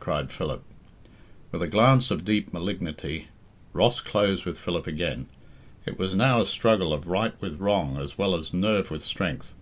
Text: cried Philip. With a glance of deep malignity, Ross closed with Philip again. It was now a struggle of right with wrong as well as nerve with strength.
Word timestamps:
cried 0.00 0.32
Philip. 0.32 0.62
With 1.50 1.60
a 1.60 1.66
glance 1.68 2.10
of 2.10 2.24
deep 2.24 2.50
malignity, 2.54 3.28
Ross 3.74 4.00
closed 4.00 4.46
with 4.46 4.58
Philip 4.58 4.86
again. 4.86 5.26
It 5.84 5.98
was 5.98 6.14
now 6.14 6.40
a 6.40 6.46
struggle 6.46 6.94
of 6.94 7.06
right 7.08 7.34
with 7.42 7.60
wrong 7.60 7.98
as 7.98 8.16
well 8.16 8.34
as 8.34 8.54
nerve 8.54 8.90
with 8.90 9.02
strength. 9.02 9.52